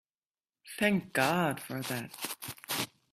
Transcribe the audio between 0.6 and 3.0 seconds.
Thank God for that!